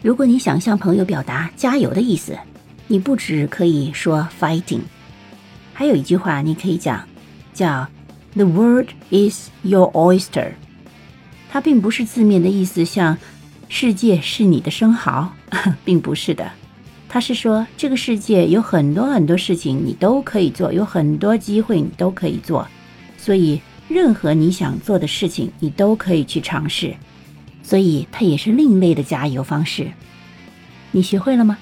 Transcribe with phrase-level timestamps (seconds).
[0.00, 2.38] 如果你想向朋友表达加油的意思，
[2.86, 4.80] 你不只可以说 fighting，
[5.74, 7.06] 还有一句话你可以讲，
[7.52, 7.88] 叫
[8.34, 10.52] The world is your oyster。
[11.50, 13.18] 它并不是字面的意思，像
[13.68, 15.32] 世界是你的生蚝，
[15.84, 16.48] 并不是的。
[17.08, 22.68] 它是说这个世界有很多很多事情你都可以做，有很多机会你都可以做，
[23.16, 26.94] 所以任何你想做的事情你都可以去尝试。
[27.68, 29.90] 所以它也是另类的加油方式。
[30.92, 31.58] 你学会了吗？